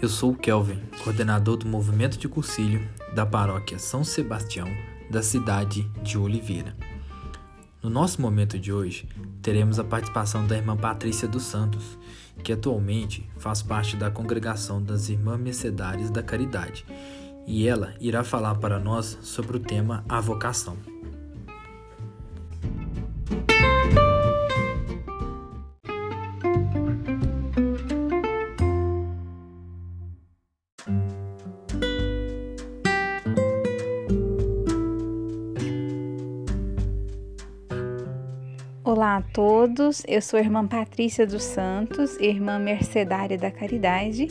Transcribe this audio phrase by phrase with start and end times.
[0.00, 4.68] Eu sou o Kelvin, coordenador do movimento de cursilho da paróquia São Sebastião,
[5.10, 6.76] da cidade de Oliveira.
[7.82, 9.08] No nosso momento de hoje,
[9.42, 11.98] teremos a participação da irmã Patrícia dos Santos,
[12.44, 16.86] que atualmente faz parte da congregação das Irmãs Mercedárias da Caridade,
[17.44, 20.76] e ela irá falar para nós sobre o tema A Vocação.
[38.90, 44.28] Olá a todos, eu sou a irmã Patrícia dos Santos, irmã mercedária da Caridade.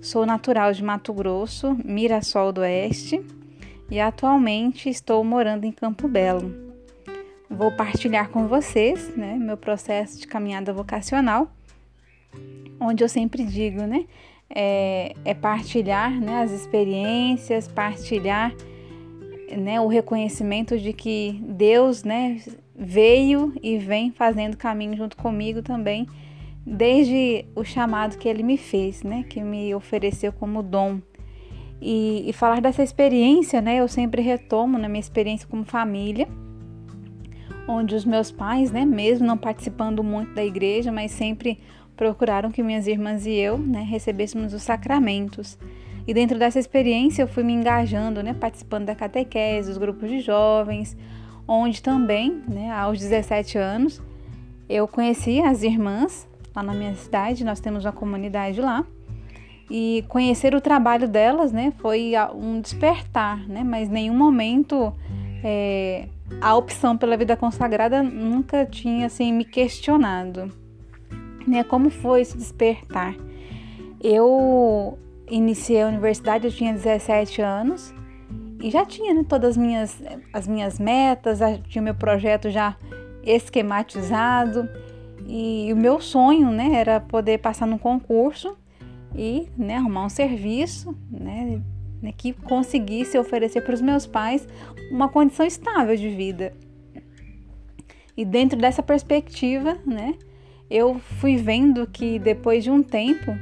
[0.00, 3.20] Sou natural de Mato Grosso, Mirassol do Oeste,
[3.90, 6.54] e atualmente estou morando em Campo Belo.
[7.50, 11.50] Vou partilhar com vocês né, meu processo de caminhada vocacional,
[12.78, 14.04] onde eu sempre digo, né,
[14.48, 18.54] é, é partilhar né, as experiências, partilhar
[19.56, 22.40] né, o reconhecimento de que Deus né,
[22.78, 26.06] veio e vem fazendo caminho junto comigo também,
[26.64, 31.00] desde o chamado que ele me fez, né, que me ofereceu como dom.
[31.80, 36.28] E, e falar dessa experiência, né, eu sempre retomo na minha experiência como família,
[37.66, 41.58] onde os meus pais, né, mesmo não participando muito da igreja, mas sempre
[41.96, 45.58] procuraram que minhas irmãs e eu, né, recebêssemos os sacramentos.
[46.06, 50.20] E dentro dessa experiência eu fui me engajando, né, participando da catequese, dos grupos de
[50.20, 50.96] jovens,
[51.48, 54.02] onde também, né, aos 17 anos,
[54.68, 58.84] eu conheci as irmãs lá na minha cidade, nós temos uma comunidade lá.
[59.70, 64.94] E conhecer o trabalho delas, né, foi um despertar, né, mas nenhum momento
[65.42, 66.08] é,
[66.40, 70.52] a opção pela vida consagrada nunca tinha assim me questionado,
[71.46, 73.14] né, como foi esse despertar?
[74.02, 77.94] Eu iniciei a universidade, eu tinha 17 anos
[78.60, 80.02] e já tinha né, todas as minhas,
[80.32, 81.38] as minhas metas,
[81.68, 82.76] tinha o meu projeto já
[83.22, 84.68] esquematizado
[85.26, 88.56] e o meu sonho né, era poder passar num concurso
[89.14, 91.60] e né, arrumar um serviço né,
[92.02, 94.46] né que conseguisse oferecer para os meus pais
[94.90, 96.52] uma condição estável de vida.
[98.16, 100.14] E dentro dessa perspectiva, né,
[100.68, 103.32] eu fui vendo que depois de um tempo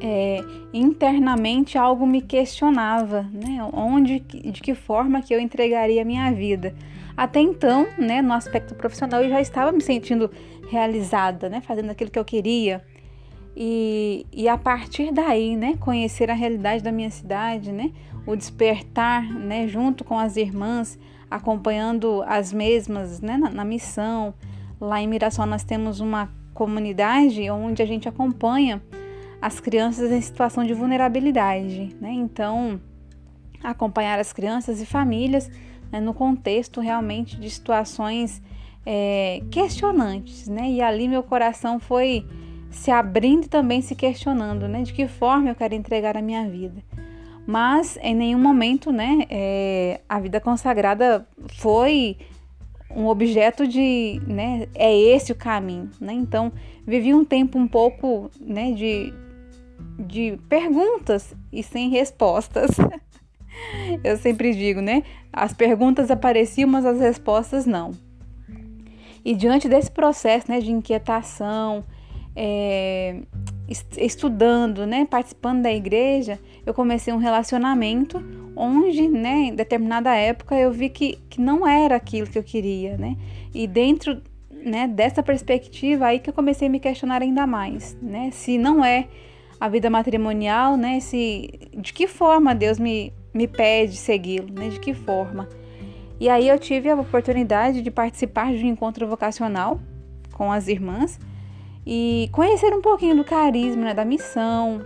[0.00, 3.58] é, internamente algo me questionava, né?
[3.72, 6.74] Onde, de que forma que eu entregaria a minha vida.
[7.16, 10.30] Até então, né, no aspecto profissional, eu já estava me sentindo
[10.70, 12.82] realizada, né, fazendo aquilo que eu queria.
[13.54, 17.92] E, e a partir daí, né, conhecer a realidade da minha cidade, né,
[18.26, 20.98] o despertar, né, junto com as irmãs,
[21.30, 24.32] acompanhando as mesmas, né, na, na missão.
[24.80, 28.80] Lá em Mirassol nós temos uma comunidade onde a gente acompanha
[29.40, 32.12] as crianças em situação de vulnerabilidade, né?
[32.12, 32.80] Então,
[33.62, 35.50] acompanhar as crianças e famílias
[35.90, 38.42] né, no contexto realmente de situações
[38.84, 40.70] é, questionantes, né?
[40.70, 42.26] E ali meu coração foi
[42.70, 44.82] se abrindo e também se questionando, né?
[44.82, 46.82] De que forma eu quero entregar a minha vida.
[47.46, 49.24] Mas em nenhum momento, né?
[49.28, 51.26] É, a vida consagrada
[51.58, 52.16] foi
[52.94, 54.68] um objeto de, né?
[54.74, 56.12] É esse o caminho, né?
[56.12, 56.52] Então
[56.86, 58.72] vivi um tempo um pouco, né?
[58.72, 59.12] De
[59.98, 62.70] de perguntas e sem respostas.
[64.02, 65.02] Eu sempre digo, né?
[65.32, 67.92] As perguntas apareciam, mas as respostas não.
[69.24, 71.84] E diante desse processo né, de inquietação,
[72.34, 73.20] é,
[73.98, 78.22] estudando, né, participando da igreja, eu comecei um relacionamento
[78.56, 82.96] onde, né, em determinada época, eu vi que, que não era aquilo que eu queria,
[82.96, 83.16] né?
[83.54, 88.30] E dentro né, dessa perspectiva aí que eu comecei a me questionar ainda mais, né?
[88.32, 89.08] Se não é
[89.60, 90.98] a vida matrimonial, né?
[91.00, 94.70] Se, de que forma Deus me, me pede segui-lo, né?
[94.70, 95.46] De que forma?
[96.18, 99.78] E aí eu tive a oportunidade de participar de um encontro vocacional
[100.32, 101.18] com as irmãs
[101.86, 103.94] e conhecer um pouquinho do carisma, né?
[103.94, 104.80] da missão.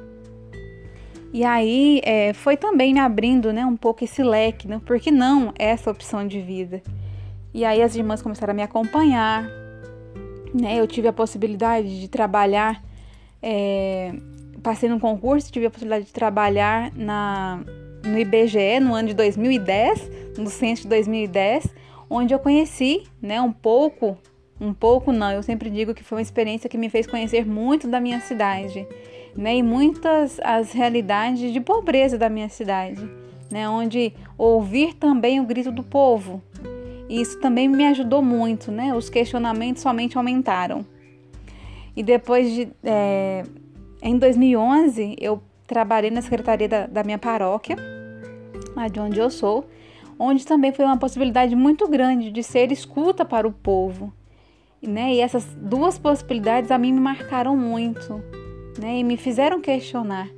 [1.32, 3.64] E aí é, foi também me abrindo, né?
[3.66, 4.80] Um pouco esse leque, né?
[4.84, 6.82] Por que não essa opção de vida?
[7.52, 9.44] E aí as irmãs começaram a me acompanhar,
[10.52, 10.78] né?
[10.78, 12.80] Eu tive a possibilidade de trabalhar
[13.42, 14.14] é,
[14.64, 17.60] passei num concurso, tive a possibilidade de trabalhar na,
[18.02, 21.68] no IBGE no ano de 2010, no censo de 2010,
[22.08, 24.16] onde eu conheci, né, um pouco,
[24.58, 27.86] um pouco não, eu sempre digo que foi uma experiência que me fez conhecer muito
[27.86, 28.86] da minha cidade,
[29.36, 33.06] né, e muitas as realidades de pobreza da minha cidade,
[33.50, 36.42] né, onde ouvir também o grito do povo.
[37.06, 38.94] Isso também me ajudou muito, né?
[38.94, 40.86] Os questionamentos somente aumentaram.
[41.94, 43.44] E depois de é,
[44.06, 47.74] em 2011, eu trabalhei na secretaria da, da minha paróquia,
[48.76, 49.64] lá de onde eu sou,
[50.18, 54.12] onde também foi uma possibilidade muito grande de ser escuta para o povo.
[54.82, 55.14] Né?
[55.14, 58.22] E essas duas possibilidades a mim me marcaram muito
[58.78, 58.98] né?
[58.98, 60.28] e me fizeram questionar.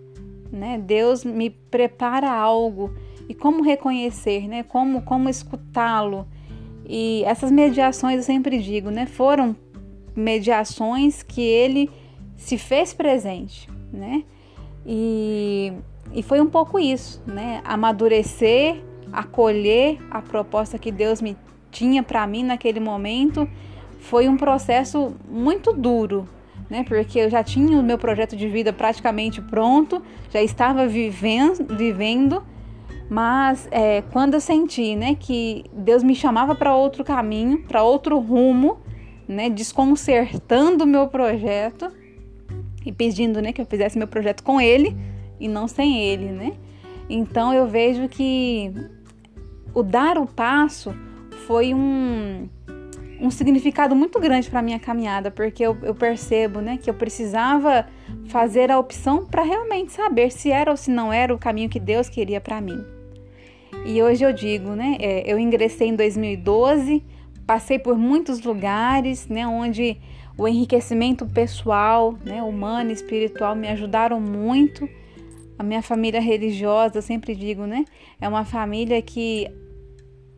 [0.53, 0.79] Né?
[0.79, 2.95] Deus me prepara algo
[3.29, 4.63] e como reconhecer, né?
[4.63, 6.25] como, como escutá-lo.
[6.89, 9.07] E essas mediações, eu sempre digo, né?
[9.07, 9.57] foram
[10.15, 11.91] mediações que ele
[12.37, 13.69] se fez presente.
[13.93, 14.25] Né?
[14.85, 15.73] E,
[16.13, 17.61] e foi um pouco isso, né?
[17.65, 21.37] Amadurecer, acolher a proposta que Deus me
[21.71, 23.49] tinha para mim naquele momento
[24.01, 26.29] foi um processo muito duro,
[26.71, 26.85] né?
[26.85, 32.43] Porque eu já tinha o meu projeto de vida praticamente pronto, já estava vivendo, vivendo
[33.09, 38.19] mas é, quando eu senti, né, que Deus me chamava para outro caminho, para outro
[38.19, 38.79] rumo,
[39.29, 41.91] né, desconcertando o meu projeto,
[42.87, 44.97] e pedindo, né, que eu fizesse meu projeto com ele
[45.41, 46.53] e não sem ele, né?
[47.11, 48.73] Então eu vejo que
[49.75, 50.95] o dar o passo
[51.47, 52.49] foi um,
[53.21, 57.87] um significado muito grande para minha caminhada, porque eu, eu, percebo, né, que eu precisava
[58.29, 61.81] fazer a opção para realmente saber se era ou se não era o caminho que
[61.81, 62.85] Deus queria para mim.
[63.85, 67.05] E hoje eu digo, né, é, eu ingressei em 2012,
[67.47, 69.99] passei por muitos lugares, né, onde
[70.39, 74.89] o enriquecimento pessoal, né, humano e espiritual me ajudaram muito.
[75.59, 77.85] A minha família religiosa, eu sempre digo, né,
[78.21, 79.49] é uma família que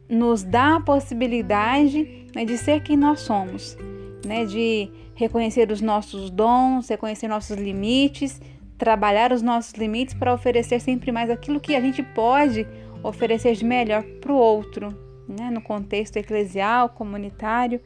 [0.09, 3.77] nos dá a possibilidade né, de ser quem nós somos,
[4.25, 8.41] né, de reconhecer os nossos dons, reconhecer nossos limites,
[8.79, 12.65] trabalhar os nossos limites para oferecer sempre mais aquilo que a gente pode
[13.03, 14.97] oferecer de melhor para o outro,
[15.29, 17.81] né, no contexto eclesial, comunitário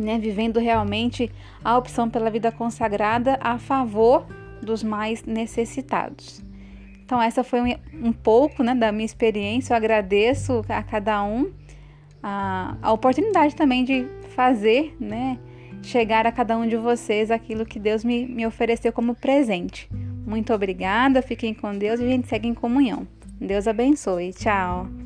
[0.00, 1.30] né, vivendo realmente
[1.64, 4.26] a opção pela vida consagrada a favor
[4.62, 6.42] dos mais necessitados.
[7.04, 9.72] Então, essa foi um, um pouco né, da minha experiência.
[9.72, 11.50] Eu agradeço a cada um
[12.22, 15.38] a, a oportunidade também de fazer, né,
[15.82, 19.88] chegar a cada um de vocês aquilo que Deus me, me ofereceu como presente.
[20.26, 23.06] Muito obrigada, fiquem com Deus e a gente segue em comunhão.
[23.40, 24.32] Deus abençoe.
[24.32, 24.99] Tchau.